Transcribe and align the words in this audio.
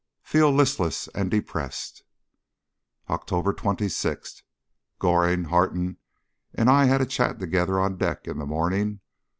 Feel 0.23 0.49
listless 0.49 1.07
and 1.09 1.29
depressed. 1.29 2.01
October 3.07 3.53
26. 3.53 4.41
Goring, 4.97 5.43
Harton, 5.43 5.97
and 6.55 6.71
I 6.71 6.85
had 6.85 7.01
a 7.01 7.05
chat 7.05 7.37
together 7.37 7.79
on 7.79 7.97
deck 7.99 8.27
in 8.27 8.39
the 8.39 8.47
morning. 8.47 9.01